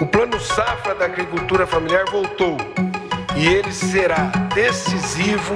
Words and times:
O 0.00 0.06
plano 0.06 0.40
safra 0.40 0.92
da 0.96 1.04
agricultura 1.04 1.64
familiar 1.68 2.04
voltou 2.10 2.56
e 3.36 3.46
ele 3.46 3.70
será 3.70 4.32
decisivo 4.52 5.54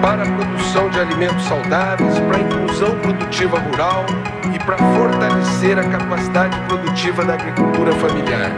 para 0.00 0.22
a 0.22 0.26
produção 0.26 0.88
de 0.90 1.00
alimentos 1.00 1.42
saudáveis, 1.44 2.20
para 2.20 2.36
a 2.36 2.40
inclusão 2.40 2.96
produtiva 3.00 3.58
rural 3.58 4.06
e 4.54 4.58
para 4.60 4.76
fortalecer 4.76 5.76
a 5.76 5.82
capacidade 5.82 6.56
produtiva 6.68 7.24
da 7.24 7.34
agricultura 7.34 7.92
familiar. 7.94 8.52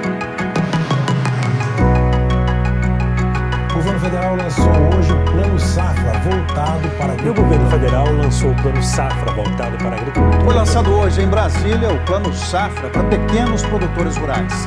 O 3.71 3.75
governo 3.75 4.01
federal 4.01 4.37
lançou 4.37 4.71
hoje 4.95 5.13
o 5.13 5.25
Plano 5.25 5.59
Safra 5.59 6.13
voltado 6.19 6.89
para 6.99 7.07
a 7.07 7.13
agricultura. 7.13 7.27
E 7.27 7.31
o 7.31 7.35
governo 7.35 7.71
federal 7.71 8.13
lançou 8.13 8.51
o 8.51 8.57
Plano 8.57 8.83
Safra 8.83 9.33
voltado 9.33 9.79
para 9.79 9.97
a 9.97 9.99
agricultura. 9.99 10.45
Foi 10.45 10.55
lançado 10.55 10.93
hoje 10.93 11.23
em 11.23 11.27
Brasília 11.27 11.91
o 11.91 11.99
Plano 12.05 12.31
Safra 12.35 12.91
para 12.91 13.05
pequenos 13.05 13.63
produtores 13.63 14.19
rurais. 14.19 14.67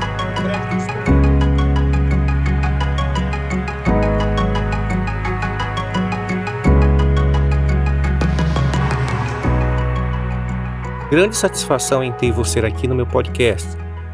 Grande 11.14 11.38
satisfação 11.38 12.04
em 12.04 12.12
ter 12.12 12.32
você 12.32 12.60
aqui 12.62 12.88
no 12.88 12.96
meu 12.96 13.06
podcast 13.06 13.70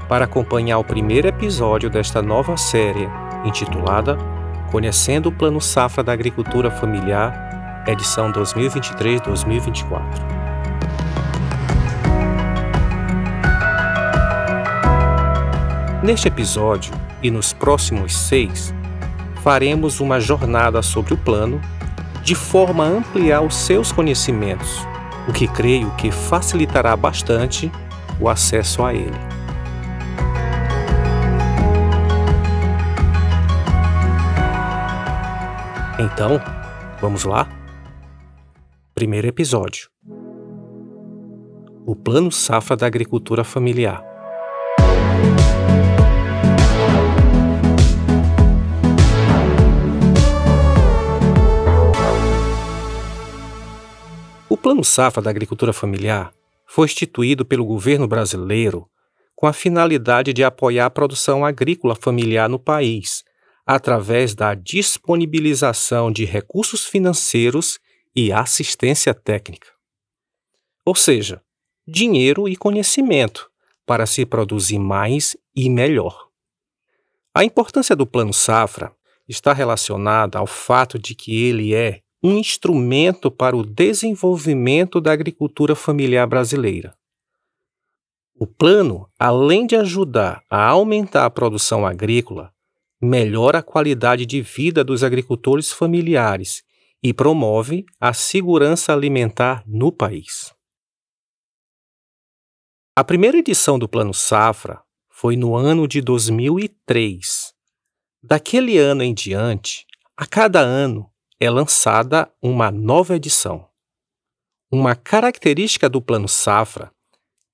para 0.09 0.25
acompanhar 0.25 0.79
o 0.79 0.83
primeiro 0.83 1.29
episódio 1.29 1.89
desta 1.89 2.21
nova 2.21 2.57
série 2.57 3.07
intitulada 3.45 4.17
Conhecendo 4.69 5.29
o 5.29 5.31
Plano 5.31 5.61
Safra 5.61 6.03
da 6.03 6.11
Agricultura 6.11 6.69
Familiar, 6.69 7.85
edição 7.87 8.33
2023-2024. 8.33 10.38
Neste 16.01 16.27
episódio 16.29 16.93
e 17.21 17.29
nos 17.29 17.51
próximos 17.51 18.15
seis, 18.15 18.73
faremos 19.43 19.99
uma 19.99 20.19
jornada 20.19 20.81
sobre 20.81 21.13
o 21.13 21.17
plano 21.17 21.59
de 22.23 22.35
forma 22.35 22.85
a 22.85 22.87
ampliar 22.87 23.41
os 23.41 23.55
seus 23.55 23.91
conhecimentos 23.91 24.87
o 25.27 25.33
que 25.33 25.47
creio 25.47 25.91
que 25.95 26.09
facilitará 26.09 26.95
bastante 26.95 27.71
o 28.19 28.27
acesso 28.27 28.83
a 28.83 28.93
ele. 28.93 29.17
Então, 35.99 36.41
vamos 36.99 37.25
lá? 37.25 37.47
Primeiro 38.95 39.27
episódio: 39.27 39.89
O 41.85 41.95
Plano 41.95 42.31
Safra 42.31 42.75
da 42.75 42.87
Agricultura 42.87 43.43
Familiar. 43.43 44.08
Plano 54.61 54.83
Safra 54.83 55.21
da 55.21 55.29
Agricultura 55.29 55.71
Familiar 55.71 56.33
foi 56.67 56.85
instituído 56.85 57.45
pelo 57.45 57.65
governo 57.65 58.05
brasileiro 58.05 58.89
com 59.33 59.47
a 59.47 59.53
finalidade 59.53 60.33
de 60.33 60.43
apoiar 60.43 60.87
a 60.87 60.89
produção 60.89 61.45
agrícola 61.45 61.95
familiar 61.95 62.49
no 62.49 62.59
país, 62.59 63.23
através 63.65 64.35
da 64.35 64.53
disponibilização 64.53 66.11
de 66.11 66.25
recursos 66.25 66.85
financeiros 66.85 67.79
e 68.13 68.33
assistência 68.33 69.13
técnica. 69.13 69.69
Ou 70.83 70.93
seja, 70.93 71.41
dinheiro 71.87 72.49
e 72.49 72.57
conhecimento 72.57 73.49
para 73.85 74.05
se 74.05 74.25
produzir 74.25 74.77
mais 74.77 75.37
e 75.55 75.69
melhor. 75.69 76.27
A 77.33 77.45
importância 77.45 77.95
do 77.95 78.05
Plano 78.05 78.33
Safra 78.33 78.91
está 79.25 79.53
relacionada 79.53 80.37
ao 80.37 80.45
fato 80.45 80.99
de 80.99 81.15
que 81.15 81.45
ele 81.45 81.73
é 81.73 82.01
um 82.21 82.37
instrumento 82.37 83.31
para 83.31 83.55
o 83.55 83.65
desenvolvimento 83.65 84.99
da 84.99 85.11
agricultura 85.11 85.75
familiar 85.75 86.27
brasileira. 86.27 86.93
O 88.35 88.45
plano, 88.45 89.09
além 89.17 89.65
de 89.65 89.75
ajudar 89.75 90.43
a 90.49 90.65
aumentar 90.67 91.25
a 91.25 91.29
produção 91.29 91.85
agrícola, 91.85 92.53
melhora 93.01 93.59
a 93.59 93.63
qualidade 93.63 94.25
de 94.25 94.41
vida 94.41 94.83
dos 94.83 95.03
agricultores 95.03 95.71
familiares 95.71 96.63
e 97.01 97.13
promove 97.13 97.85
a 97.99 98.13
segurança 98.13 98.93
alimentar 98.93 99.63
no 99.65 99.91
país. 99.91 100.53
A 102.95 103.03
primeira 103.03 103.37
edição 103.37 103.79
do 103.79 103.87
Plano 103.87 104.13
Safra 104.13 104.81
foi 105.09 105.37
no 105.37 105.55
ano 105.55 105.87
de 105.87 106.01
2003. 106.01 107.53
Daquele 108.21 108.77
ano 108.77 109.03
em 109.03 109.13
diante, 109.13 109.85
a 110.15 110.25
cada 110.25 110.59
ano, 110.59 111.08
é 111.39 111.49
lançada 111.49 112.29
uma 112.41 112.69
nova 112.69 113.15
edição. 113.15 113.65
Uma 114.69 114.93
característica 114.93 115.89
do 115.89 116.01
Plano 116.01 116.27
Safra 116.27 116.91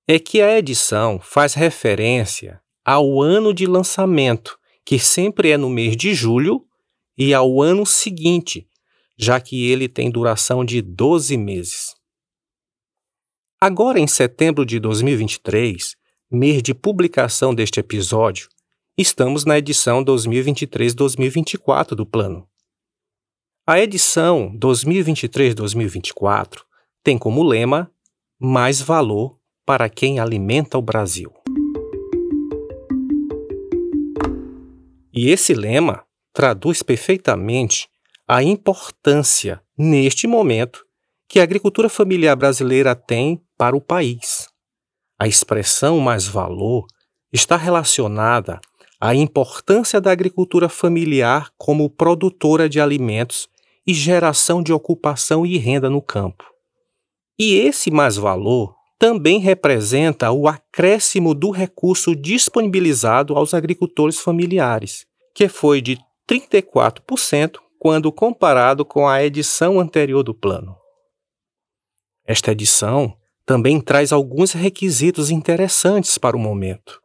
é 0.08 0.18
que 0.18 0.42
a 0.42 0.58
edição 0.58 1.20
faz 1.20 1.54
referência 1.54 2.60
ao 2.84 3.22
ano 3.22 3.54
de 3.54 3.66
lançamento, 3.66 4.58
que 4.84 4.98
sempre 4.98 5.52
é 5.52 5.58
no 5.58 5.70
mês 5.70 5.96
de 5.96 6.14
julho, 6.14 6.66
e 7.18 7.34
ao 7.34 7.62
ano 7.62 7.86
seguinte, 7.86 8.68
já 9.18 9.40
que 9.40 9.70
ele 9.70 9.88
tem 9.88 10.12
duração 10.12 10.66
de 10.66 10.82
12 10.82 11.38
meses. 11.38 11.96
Agora, 13.62 14.00
em 14.00 14.08
setembro 14.08 14.66
de 14.66 14.80
2023, 14.80 15.96
mês 16.30 16.62
de 16.62 16.74
publicação 16.74 17.56
deste 17.56 17.80
episódio, 17.80 18.50
estamos 18.98 19.46
na 19.46 19.58
edição 19.58 20.04
2023-2024 20.04 21.90
do 21.96 22.06
plano. 22.06 22.48
A 23.68 23.80
edição 23.80 24.56
2023-2024 24.60 26.60
tem 27.04 27.18
como 27.18 27.42
lema 27.42 27.90
Mais 28.40 28.80
valor 28.80 29.40
para 29.66 29.90
quem 29.90 30.20
alimenta 30.20 30.78
o 30.78 30.84
Brasil. 30.84 31.34
E 35.12 35.32
esse 35.32 35.56
lema 35.56 36.04
traduz 36.32 36.84
perfeitamente 36.84 37.90
a 38.28 38.44
importância, 38.44 39.60
neste 39.76 40.28
momento, 40.28 40.86
que 41.28 41.40
a 41.40 41.44
agricultura 41.44 41.90
familiar 41.90 42.36
brasileira 42.36 42.94
tem 42.94 43.42
para 43.58 43.76
o 43.76 43.82
país. 43.82 44.48
A 45.20 45.28
expressão 45.28 45.98
mais 45.98 46.28
valor 46.28 46.86
está 47.34 47.58
relacionada 47.58 48.62
à 49.02 49.16
importância 49.16 50.00
da 50.00 50.12
agricultura 50.12 50.70
familiar 50.70 51.50
como 51.58 51.90
produtora 51.90 52.70
de 52.70 52.80
alimentos 52.80 53.50
e 53.86 53.94
geração 53.94 54.64
de 54.64 54.74
ocupação 54.74 55.46
e 55.46 55.58
renda 55.58 55.90
no 55.90 56.02
campo. 56.02 56.44
E 57.38 57.56
esse 57.56 57.92
mais-valor 57.92 58.76
também 58.98 59.40
representa 59.40 60.32
o 60.32 60.48
acréscimo 60.48 61.34
do 61.34 61.52
recurso 61.52 62.16
disponibilizado 62.16 63.36
aos 63.36 63.54
agricultores 63.54 64.20
familiares, 64.20 65.06
que 65.34 65.48
foi 65.50 65.82
de 65.82 65.98
34% 66.30 67.60
quando 67.78 68.12
comparado 68.12 68.86
com 68.86 69.08
a 69.08 69.24
edição 69.24 69.80
anterior 69.80 70.24
do 70.24 70.34
plano. 70.34 70.76
Esta 72.26 72.52
edição 72.52 73.16
também 73.46 73.80
traz 73.80 74.12
alguns 74.12 74.54
requisitos 74.54 75.30
interessantes 75.30 76.18
para 76.18 76.36
o 76.36 76.40
momento. 76.40 77.00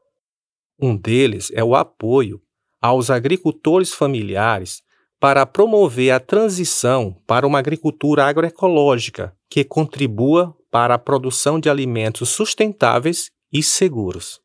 Um 0.81 0.97
deles 0.97 1.51
é 1.53 1.63
o 1.63 1.75
apoio 1.75 2.41
aos 2.81 3.11
agricultores 3.11 3.93
familiares 3.93 4.83
para 5.21 5.45
promover 5.45 6.13
a 6.13 6.19
transição 6.19 7.15
para 7.27 7.47
uma 7.47 7.59
agricultura 7.59 8.25
agroecológica 8.25 9.37
que 9.51 9.63
contribua 9.63 10.57
para 10.71 10.95
a 10.95 10.99
produção 10.99 11.61
de 11.61 11.69
alimentos 11.69 12.31
sustentáveis 12.31 13.31
e 13.53 13.63
seguros. 13.63 14.41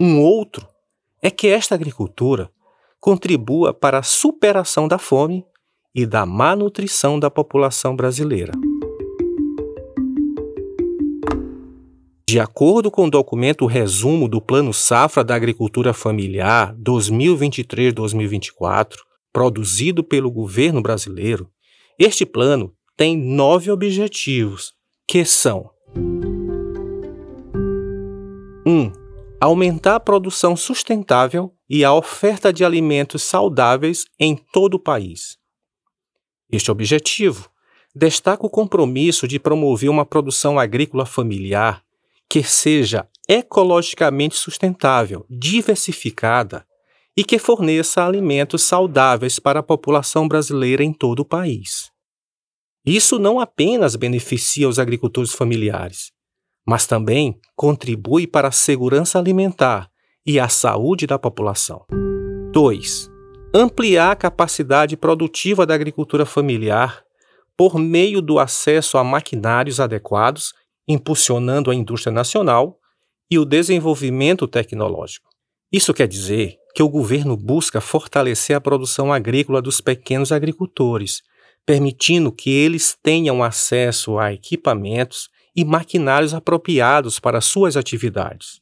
Um 0.00 0.22
outro 0.22 0.66
é 1.20 1.30
que 1.30 1.48
esta 1.48 1.74
agricultura 1.74 2.50
contribua 2.98 3.74
para 3.74 3.98
a 3.98 4.02
superação 4.02 4.88
da 4.88 4.98
fome 4.98 5.44
e 5.94 6.06
da 6.06 6.24
malnutrição 6.24 7.20
da 7.20 7.30
população 7.30 7.94
brasileira. 7.94 8.54
De 12.26 12.40
acordo 12.40 12.90
com 12.90 13.04
o 13.06 13.10
documento 13.10 13.66
Resumo 13.66 14.26
do 14.28 14.40
Plano 14.40 14.72
Safra 14.72 15.22
da 15.24 15.34
Agricultura 15.34 15.92
Familiar 15.92 16.74
2023-2024, 16.76 19.09
produzido 19.32 20.02
pelo 20.02 20.30
governo 20.30 20.82
brasileiro, 20.82 21.50
este 21.98 22.24
plano 22.24 22.74
tem 22.96 23.16
nove 23.16 23.70
objetivos, 23.70 24.72
que 25.06 25.24
são: 25.24 25.70
1. 28.66 28.70
Um, 28.70 28.92
aumentar 29.40 29.96
a 29.96 30.00
produção 30.00 30.56
sustentável 30.56 31.54
e 31.68 31.84
a 31.84 31.92
oferta 31.92 32.52
de 32.52 32.64
alimentos 32.64 33.22
saudáveis 33.22 34.04
em 34.18 34.36
todo 34.36 34.74
o 34.74 34.80
país. 34.80 35.38
Este 36.50 36.70
objetivo 36.70 37.48
destaca 37.94 38.44
o 38.44 38.50
compromisso 38.50 39.26
de 39.26 39.38
promover 39.38 39.88
uma 39.88 40.04
produção 40.04 40.58
agrícola 40.58 41.06
familiar 41.06 41.82
que 42.28 42.44
seja 42.44 43.08
ecologicamente 43.28 44.36
sustentável, 44.36 45.26
diversificada 45.28 46.64
e 47.16 47.24
que 47.24 47.38
forneça 47.38 48.04
alimentos 48.04 48.62
saudáveis 48.62 49.38
para 49.38 49.60
a 49.60 49.62
população 49.62 50.28
brasileira 50.28 50.82
em 50.82 50.92
todo 50.92 51.20
o 51.20 51.24
país. 51.24 51.90
Isso 52.84 53.18
não 53.18 53.38
apenas 53.38 53.96
beneficia 53.96 54.68
os 54.68 54.78
agricultores 54.78 55.32
familiares, 55.32 56.12
mas 56.66 56.86
também 56.86 57.38
contribui 57.54 58.26
para 58.26 58.48
a 58.48 58.52
segurança 58.52 59.18
alimentar 59.18 59.90
e 60.24 60.38
a 60.38 60.48
saúde 60.48 61.06
da 61.06 61.18
população. 61.18 61.84
2. 62.52 63.10
Ampliar 63.52 64.12
a 64.12 64.16
capacidade 64.16 64.96
produtiva 64.96 65.66
da 65.66 65.74
agricultura 65.74 66.24
familiar 66.24 67.02
por 67.56 67.78
meio 67.78 68.22
do 68.22 68.38
acesso 68.38 68.96
a 68.96 69.04
maquinários 69.04 69.80
adequados, 69.80 70.54
impulsionando 70.88 71.70
a 71.70 71.74
indústria 71.74 72.12
nacional 72.12 72.78
e 73.30 73.38
o 73.38 73.44
desenvolvimento 73.44 74.48
tecnológico. 74.48 75.28
Isso 75.70 75.92
quer 75.92 76.08
dizer 76.08 76.59
que 76.74 76.82
o 76.82 76.88
governo 76.88 77.36
busca 77.36 77.80
fortalecer 77.80 78.56
a 78.56 78.60
produção 78.60 79.12
agrícola 79.12 79.60
dos 79.60 79.80
pequenos 79.80 80.32
agricultores, 80.32 81.22
permitindo 81.66 82.32
que 82.32 82.50
eles 82.50 82.96
tenham 83.02 83.42
acesso 83.42 84.18
a 84.18 84.32
equipamentos 84.32 85.28
e 85.54 85.64
maquinários 85.64 86.32
apropriados 86.32 87.18
para 87.18 87.40
suas 87.40 87.76
atividades. 87.76 88.60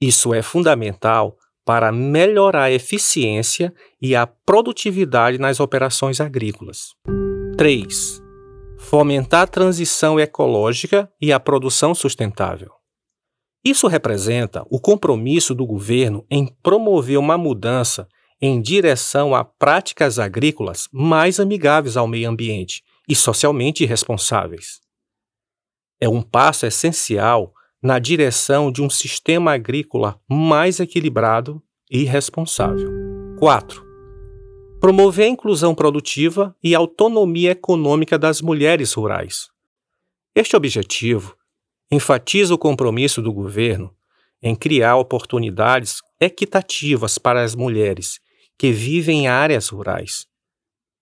Isso 0.00 0.34
é 0.34 0.42
fundamental 0.42 1.36
para 1.64 1.90
melhorar 1.90 2.64
a 2.64 2.70
eficiência 2.70 3.74
e 4.00 4.14
a 4.14 4.26
produtividade 4.26 5.38
nas 5.38 5.58
operações 5.58 6.20
agrícolas. 6.20 6.94
3. 7.56 8.22
Fomentar 8.78 9.42
a 9.42 9.46
transição 9.46 10.20
ecológica 10.20 11.10
e 11.20 11.32
a 11.32 11.40
produção 11.40 11.94
sustentável. 11.94 12.75
Isso 13.66 13.88
representa 13.88 14.64
o 14.70 14.78
compromisso 14.78 15.52
do 15.52 15.66
governo 15.66 16.24
em 16.30 16.46
promover 16.46 17.18
uma 17.18 17.36
mudança 17.36 18.06
em 18.40 18.62
direção 18.62 19.34
a 19.34 19.44
práticas 19.44 20.20
agrícolas 20.20 20.88
mais 20.92 21.40
amigáveis 21.40 21.96
ao 21.96 22.06
meio 22.06 22.30
ambiente 22.30 22.84
e 23.08 23.16
socialmente 23.16 23.84
responsáveis. 23.84 24.80
É 26.00 26.08
um 26.08 26.22
passo 26.22 26.64
essencial 26.64 27.52
na 27.82 27.98
direção 27.98 28.70
de 28.70 28.80
um 28.80 28.88
sistema 28.88 29.54
agrícola 29.54 30.20
mais 30.30 30.78
equilibrado 30.78 31.60
e 31.90 32.04
responsável. 32.04 32.88
4. 33.36 33.84
Promover 34.80 35.26
a 35.26 35.30
inclusão 35.30 35.74
produtiva 35.74 36.54
e 36.62 36.72
autonomia 36.72 37.50
econômica 37.50 38.16
das 38.16 38.40
mulheres 38.40 38.92
rurais. 38.92 39.48
Este 40.36 40.54
objetivo 40.54 41.35
enfatiza 41.90 42.54
o 42.54 42.58
compromisso 42.58 43.22
do 43.22 43.32
governo 43.32 43.94
em 44.42 44.54
criar 44.54 44.96
oportunidades 44.96 46.00
equitativas 46.20 47.18
para 47.18 47.42
as 47.42 47.54
mulheres 47.54 48.18
que 48.58 48.72
vivem 48.72 49.24
em 49.24 49.28
áreas 49.28 49.68
rurais. 49.68 50.26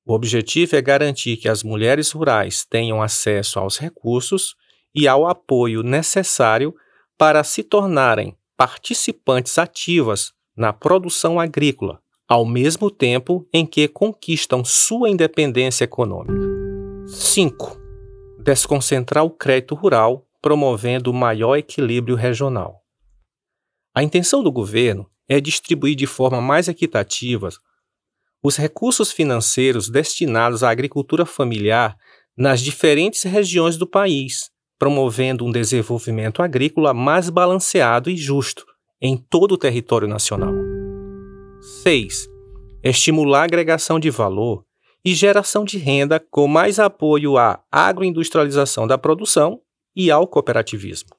O 0.07 0.13
objetivo 0.13 0.77
é 0.77 0.83
garantir 0.83 1.37
que 1.37 1.49
as 1.49 1.63
mulheres 1.63 2.11
rurais 2.11 2.65
tenham 2.65 3.03
acesso 3.03 3.59
aos 3.59 3.79
recursos 3.79 4.55
e 4.95 5.09
ao 5.09 5.27
apoio 5.27 5.83
necessário 5.83 6.75
para 7.17 7.43
se 7.43 7.63
tornarem 7.63 8.37
participantes 8.57 9.59
ativas 9.59 10.33
na 10.57 10.73
produção 10.73 11.41
agrícola, 11.41 12.01
ao 12.29 12.45
mesmo 12.45 12.91
tempo 12.91 13.47
em 13.53 13.67
que 13.67 13.89
conquistam 13.89 14.65
sua 14.65 15.09
independência 15.09 15.85
econômica. 15.85 16.47
5. 17.07 17.81
Desconcentrar 18.43 19.25
o 19.25 19.31
crédito 19.31 19.75
rural 19.75 20.27
promovendo 20.45 21.11
maior 21.11 21.57
equilíbrio 21.57 22.15
regional. 22.15 22.83
A 23.97 24.03
intenção 24.03 24.43
do 24.43 24.53
governo 24.53 25.09
é 25.27 25.41
distribuir 25.41 25.97
de 25.97 26.07
forma 26.07 26.39
mais 26.39 26.69
equitativa 26.69 27.49
os 28.43 28.59
recursos 28.59 29.11
financeiros 29.11 29.89
destinados 29.89 30.63
à 30.63 30.69
agricultura 30.69 31.25
familiar 31.25 31.97
nas 32.37 32.61
diferentes 32.61 33.23
regiões 33.23 33.79
do 33.79 33.87
país, 33.87 34.51
promovendo 34.79 35.47
um 35.47 35.51
desenvolvimento 35.51 36.43
agrícola 36.43 36.93
mais 36.93 37.31
balanceado 37.31 38.11
e 38.11 38.17
justo 38.19 38.67
em 39.01 39.17
todo 39.17 39.53
o 39.53 39.59
território 39.59 40.07
nacional. 40.07 40.53
6. 41.83 42.29
Estimular 42.83 43.41
a 43.41 43.45
agregação 43.45 43.99
de 43.99 44.11
valor 44.11 44.63
e 45.03 45.15
geração 45.15 45.65
de 45.65 45.79
renda 45.79 46.21
com 46.21 46.47
mais 46.47 46.79
apoio 46.79 47.39
à 47.39 47.65
agroindustrialização 47.73 48.87
da 48.87 48.99
produção 48.99 49.64
e 49.95 50.11
ao 50.11 50.27
cooperativismo. 50.27 51.11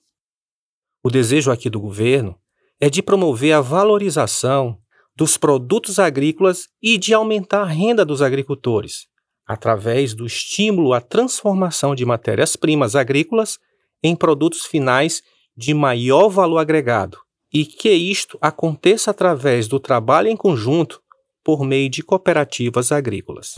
O 1.04 1.10
desejo 1.10 1.52
aqui 1.52 1.70
do 1.70 1.80
governo 1.80 2.36
é 2.80 2.90
de 2.90 3.02
promover 3.02 3.54
a 3.54 3.62
valorização 3.62 4.78
dos 5.16 5.38
produtos 5.38 5.98
agrícolas 6.00 6.68
e 6.82 6.98
de 6.98 7.14
aumentar 7.14 7.62
a 7.62 7.68
renda 7.68 8.04
dos 8.04 8.22
agricultores, 8.22 9.08
através 9.46 10.14
do 10.14 10.26
estímulo 10.26 10.94
à 10.94 11.00
transformação 11.00 11.96
de 11.96 12.04
matérias-primas 12.06 12.96
agrícolas 12.96 13.58
em 14.04 14.16
produtos 14.16 14.66
finais 14.66 15.22
de 15.56 15.74
maior 15.74 16.28
valor 16.28 16.58
agregado, 16.58 17.18
e 17.54 17.66
que 17.66 17.92
isto 17.92 18.38
aconteça 18.42 19.12
através 19.12 19.68
do 19.68 19.80
trabalho 19.80 20.28
em 20.28 20.36
conjunto 20.36 21.02
por 21.44 21.64
meio 21.64 21.90
de 21.90 22.04
cooperativas 22.04 22.92
agrícolas. 22.92 23.56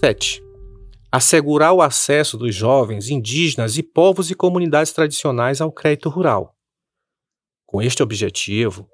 7 0.00 0.51
assegurar 1.12 1.74
o 1.74 1.82
acesso 1.82 2.38
dos 2.38 2.54
jovens, 2.54 3.10
indígenas 3.10 3.76
e 3.76 3.82
povos 3.82 4.30
e 4.30 4.34
comunidades 4.34 4.92
tradicionais 4.92 5.60
ao 5.60 5.70
crédito 5.70 6.08
rural. 6.08 6.56
Com 7.66 7.82
este 7.82 8.02
objetivo, 8.02 8.88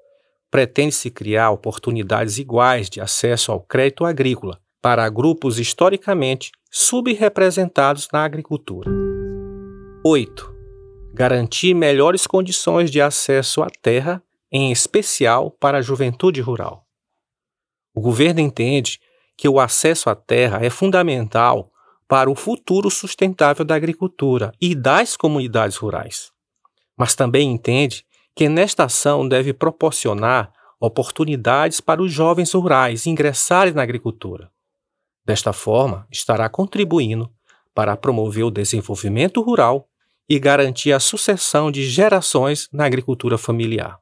pretende-se 0.51 1.09
criar 1.09 1.51
oportunidades 1.51 2.37
iguais 2.37 2.89
de 2.89 2.99
acesso 2.99 3.53
ao 3.53 3.61
crédito 3.61 4.03
agrícola 4.03 4.59
para 4.81 5.07
grupos 5.09 5.59
historicamente 5.59 6.51
subrepresentados 6.69 8.09
na 8.11 8.25
agricultura. 8.25 8.91
8. 10.05 10.53
Garantir 11.13 11.73
melhores 11.73 12.27
condições 12.27 12.91
de 12.91 13.01
acesso 13.01 13.61
à 13.61 13.67
terra, 13.81 14.21
em 14.51 14.71
especial 14.71 15.51
para 15.51 15.77
a 15.77 15.81
juventude 15.81 16.41
rural. 16.41 16.85
O 17.93 18.01
governo 18.01 18.41
entende 18.41 18.99
que 19.37 19.47
o 19.47 19.59
acesso 19.59 20.09
à 20.09 20.15
terra 20.15 20.59
é 20.61 20.69
fundamental 20.69 21.71
para 22.09 22.29
o 22.29 22.33
futuro 22.33 22.89
sustentável 22.89 23.63
da 23.63 23.75
agricultura 23.75 24.51
e 24.59 24.73
das 24.73 25.15
comunidades 25.15 25.77
rurais. 25.77 26.31
Mas 26.97 27.13
também 27.13 27.51
entende 27.51 28.03
que 28.35 28.49
nesta 28.49 28.85
ação 28.85 29.27
deve 29.27 29.53
proporcionar 29.53 30.51
oportunidades 30.81 31.79
para 31.79 32.01
os 32.01 32.11
jovens 32.11 32.51
rurais 32.51 33.05
ingressarem 33.05 33.73
na 33.73 33.83
agricultura. 33.83 34.49
Desta 35.23 35.53
forma, 35.53 36.07
estará 36.11 36.49
contribuindo 36.49 37.31
para 37.75 37.95
promover 37.95 38.43
o 38.43 38.51
desenvolvimento 38.51 39.39
rural 39.39 39.87
e 40.27 40.39
garantir 40.39 40.91
a 40.91 40.99
sucessão 40.99 41.69
de 41.69 41.87
gerações 41.87 42.67
na 42.73 42.85
agricultura 42.85 43.37
familiar. 43.37 43.99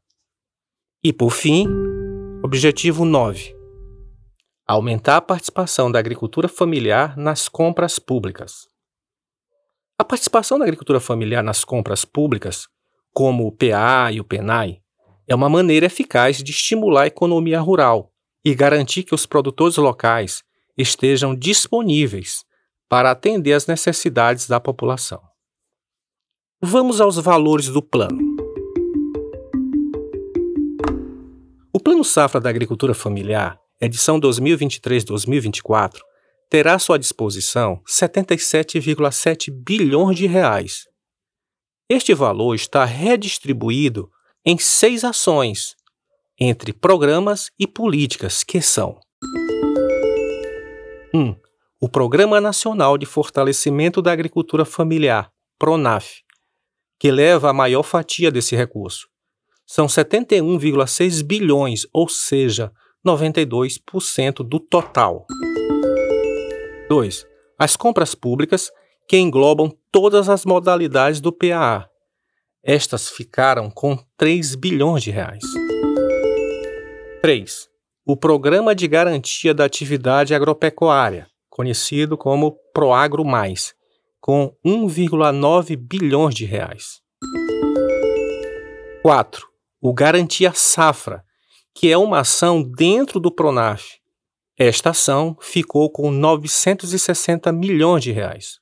E 1.03 1.11
por 1.11 1.31
fim, 1.31 1.67
objetivo 2.41 3.03
9 3.03 3.56
aumentar 4.67 5.15
a 5.17 5.21
participação 5.21 5.89
da 5.89 5.97
agricultura 5.97 6.49
familiar 6.49 7.15
nas 7.15 7.47
compras 7.47 7.97
públicas. 7.97 8.67
A 9.97 10.03
participação 10.03 10.59
da 10.59 10.65
agricultura 10.65 10.99
familiar 10.99 11.41
nas 11.41 11.63
compras 11.63 12.03
públicas, 12.03 12.67
como 13.13 13.47
o 13.47 13.51
PA 13.51 14.11
e 14.11 14.19
o 14.19 14.25
PENAI, 14.25 14.81
é 15.25 15.33
uma 15.33 15.47
maneira 15.47 15.85
eficaz 15.85 16.43
de 16.43 16.51
estimular 16.51 17.03
a 17.03 17.07
economia 17.07 17.61
rural 17.61 18.11
e 18.43 18.53
garantir 18.53 19.03
que 19.03 19.15
os 19.15 19.25
produtores 19.25 19.77
locais 19.77 20.43
estejam 20.77 21.33
disponíveis 21.33 22.43
para 22.89 23.11
atender 23.11 23.53
às 23.53 23.67
necessidades 23.67 24.47
da 24.47 24.59
população. 24.59 25.21
Vamos 26.61 26.99
aos 26.99 27.15
valores 27.17 27.67
do 27.67 27.81
plano. 27.81 28.19
O 31.71 31.79
Plano 31.79 32.03
Safra 32.03 32.41
da 32.41 32.49
Agricultura 32.49 32.93
Familiar 32.93 33.59
edição 33.79 34.19
2023-2024, 34.19 35.99
terá 36.49 36.75
à 36.75 36.79
sua 36.79 36.97
disposição 36.97 37.81
77,7 37.87 39.51
bilhões 39.51 40.17
de 40.17 40.25
reais. 40.25 40.85
Este 41.89 42.13
valor 42.13 42.55
está 42.55 42.83
redistribuído 42.85 44.09
em 44.45 44.57
seis 44.57 45.03
ações, 45.03 45.75
entre 46.39 46.71
programas 46.73 47.49
e 47.59 47.67
políticas, 47.67 48.43
que 48.43 48.61
são 48.61 48.99
1. 51.13 51.19
Um, 51.19 51.35
o 51.79 51.87
Programa 51.89 52.41
Nacional 52.41 52.97
de 52.97 53.05
Fortalecimento 53.05 54.01
da 54.01 54.11
Agricultura 54.11 54.65
Familiar, 54.65 55.29
PRONAF, 55.59 56.21
que 56.99 57.11
leva 57.11 57.49
a 57.49 57.53
maior 57.53 57.83
fatia 57.83 58.31
desse 58.31 58.55
recurso. 58.55 59.07
São 59.65 59.85
71,6 59.85 61.23
bilhões, 61.23 61.85
ou 61.93 62.07
seja, 62.07 62.71
92% 63.05 64.43
do 64.47 64.59
total. 64.59 65.25
2. 66.89 67.25
As 67.57 67.75
compras 67.75 68.15
públicas, 68.15 68.71
que 69.07 69.17
englobam 69.17 69.71
todas 69.91 70.29
as 70.29 70.45
modalidades 70.45 71.21
do 71.21 71.31
PAA. 71.31 71.89
estas 72.63 73.09
ficaram 73.09 73.69
com 73.69 73.97
3 74.17 74.55
bilhões 74.55 75.01
de 75.01 75.11
reais. 75.11 75.43
3. 77.21 77.69
O 78.05 78.17
Programa 78.17 78.75
de 78.75 78.87
Garantia 78.87 79.53
da 79.53 79.65
Atividade 79.65 80.35
Agropecuária, 80.35 81.27
conhecido 81.49 82.17
como 82.17 82.57
Proagro 82.73 83.23
Mais, 83.23 83.73
com 84.19 84.53
1,9 84.65 85.75
bilhões 85.77 86.35
de 86.35 86.45
reais. 86.45 87.01
4. 89.01 89.47
O 89.81 89.93
Garantia 89.93 90.51
Safra, 90.53 91.23
que 91.77 91.91
é 91.91 91.97
uma 91.97 92.21
ação 92.21 92.63
dentro 92.63 93.19
do 93.19 93.31
Pronaf. 93.31 93.99
Esta 94.57 94.89
ação 94.89 95.37
ficou 95.39 95.91
com 95.91 96.09
960 96.09 97.51
milhões 97.51 98.03
de 98.03 98.11
reais. 98.11 98.57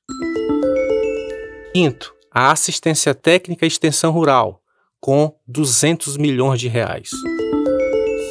Quinto, 1.72 2.14
a 2.30 2.52
assistência 2.52 3.14
técnica 3.14 3.64
e 3.64 3.68
extensão 3.68 4.12
rural, 4.12 4.60
com 5.00 5.34
200 5.48 6.18
milhões 6.18 6.60
de 6.60 6.68
reais. 6.68 7.08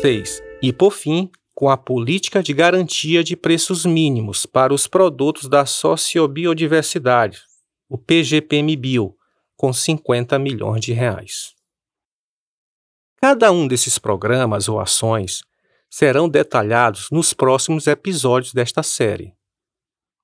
6. 0.04 0.44
E 0.62 0.72
por 0.72 0.92
fim, 0.92 1.32
com 1.56 1.68
a 1.68 1.78
política 1.78 2.44
de 2.44 2.54
garantia 2.54 3.24
de 3.24 3.36
preços 3.36 3.88
mínimos 3.88 4.46
para 4.46 4.72
os 4.72 4.86
produtos 4.86 5.50
da 5.50 5.66
sociobiodiversidade, 5.66 7.40
o 7.90 7.98
PGPMBio, 7.98 9.16
com 9.58 9.74
50 9.74 10.38
milhões 10.38 10.86
de 10.86 10.94
reais. 10.94 11.55
Cada 13.28 13.52
um 13.52 13.68
desses 13.68 13.98
programas 13.98 14.70
ou 14.70 14.80
ações 14.80 15.42
serão 15.90 16.30
detalhados 16.30 17.08
nos 17.10 17.34
próximos 17.34 17.88
episódios 17.88 18.54
desta 18.54 18.84
série. 18.84 19.34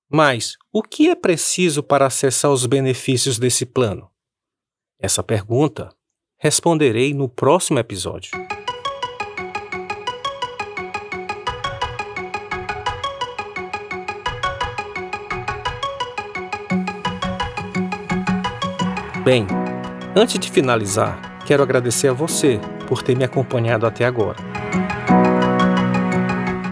Mas 0.07 0.55
o 0.71 0.83
que 0.83 1.09
é 1.09 1.15
preciso 1.15 1.81
para 1.81 2.05
acessar 2.05 2.51
os 2.51 2.67
benefícios 2.67 3.39
desse 3.39 3.65
plano? 3.65 4.07
Essa 4.99 5.23
pergunta 5.23 5.89
responderei 6.37 7.11
no 7.11 7.27
próximo 7.27 7.79
episódio. 7.79 8.29
Bem, 19.23 19.47
antes 20.15 20.37
de 20.37 20.51
finalizar, 20.51 21.43
quero 21.47 21.63
agradecer 21.63 22.07
a 22.07 22.13
você 22.13 22.61
por 22.91 23.01
ter 23.01 23.15
me 23.15 23.23
acompanhado 23.23 23.85
até 23.85 24.03
agora. 24.03 24.35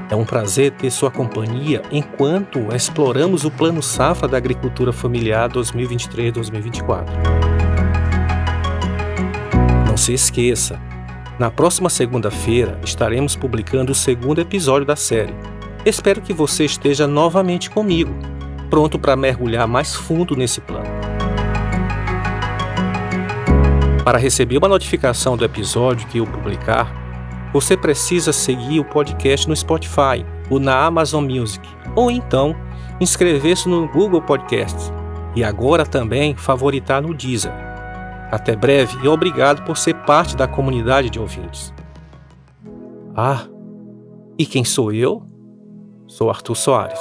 É 0.09 0.15
um 0.17 0.25
prazer 0.25 0.71
ter 0.71 0.91
sua 0.91 1.09
companhia 1.09 1.81
enquanto 1.89 2.75
exploramos 2.75 3.45
o 3.45 3.51
Plano 3.51 3.81
Safra 3.81 4.27
da 4.27 4.35
Agricultura 4.35 4.91
Familiar 4.91 5.49
2023-2024. 5.49 7.05
Não 9.88 9.95
se 9.95 10.11
esqueça, 10.11 10.77
na 11.39 11.49
próxima 11.49 11.89
segunda-feira 11.89 12.77
estaremos 12.83 13.38
publicando 13.38 13.93
o 13.93 13.95
segundo 13.95 14.41
episódio 14.41 14.85
da 14.85 14.97
série. 14.97 15.33
Espero 15.85 16.19
que 16.19 16.33
você 16.33 16.65
esteja 16.65 17.07
novamente 17.07 17.69
comigo, 17.69 18.13
pronto 18.69 18.99
para 18.99 19.15
mergulhar 19.15 19.65
mais 19.69 19.95
fundo 19.95 20.35
nesse 20.35 20.59
plano. 20.59 21.18
Para 24.09 24.17
receber 24.17 24.57
uma 24.57 24.67
notificação 24.67 25.37
do 25.37 25.45
episódio 25.45 26.07
que 26.07 26.17
eu 26.17 26.25
publicar, 26.25 26.91
você 27.53 27.77
precisa 27.77 28.33
seguir 28.33 28.79
o 28.79 28.83
podcast 28.83 29.47
no 29.47 29.55
Spotify 29.55 30.25
ou 30.49 30.59
na 30.59 30.83
Amazon 30.83 31.23
Music, 31.23 31.69
ou 31.95 32.09
então 32.09 32.55
inscrever-se 32.99 33.69
no 33.69 33.87
Google 33.87 34.19
Podcasts 34.19 34.91
e 35.35 35.43
agora 35.43 35.85
também 35.85 36.35
favoritar 36.35 37.03
no 37.03 37.13
Deezer. 37.13 37.53
Até 38.31 38.55
breve 38.55 38.97
e 39.03 39.07
obrigado 39.07 39.63
por 39.63 39.77
ser 39.77 39.93
parte 39.93 40.35
da 40.35 40.47
comunidade 40.47 41.11
de 41.11 41.19
ouvintes. 41.19 41.71
Ah, 43.15 43.45
e 44.39 44.43
quem 44.43 44.65
sou 44.65 44.91
eu? 44.91 45.21
Sou 46.07 46.31
Arthur 46.31 46.55
Soares. 46.55 46.99